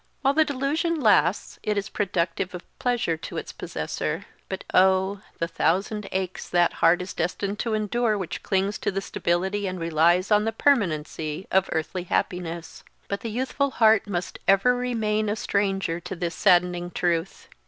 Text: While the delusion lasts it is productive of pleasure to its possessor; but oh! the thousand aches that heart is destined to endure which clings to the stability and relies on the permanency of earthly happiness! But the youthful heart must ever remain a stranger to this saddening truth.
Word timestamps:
While 0.23 0.33
the 0.33 0.43
delusion 0.43 0.99
lasts 0.99 1.59
it 1.61 1.77
is 1.77 1.87
productive 1.87 2.55
of 2.55 2.63
pleasure 2.79 3.17
to 3.17 3.37
its 3.37 3.51
possessor; 3.51 4.25
but 4.49 4.63
oh! 4.73 5.21
the 5.37 5.47
thousand 5.47 6.07
aches 6.11 6.49
that 6.49 6.73
heart 6.81 7.03
is 7.03 7.13
destined 7.13 7.59
to 7.59 7.75
endure 7.75 8.17
which 8.17 8.41
clings 8.41 8.79
to 8.79 8.89
the 8.89 8.99
stability 8.99 9.67
and 9.67 9.79
relies 9.79 10.31
on 10.31 10.43
the 10.43 10.51
permanency 10.53 11.45
of 11.51 11.69
earthly 11.71 12.05
happiness! 12.05 12.83
But 13.09 13.19
the 13.19 13.29
youthful 13.29 13.69
heart 13.69 14.07
must 14.07 14.39
ever 14.47 14.75
remain 14.75 15.29
a 15.29 15.35
stranger 15.35 15.99
to 15.99 16.15
this 16.15 16.33
saddening 16.33 16.89
truth. 16.89 17.47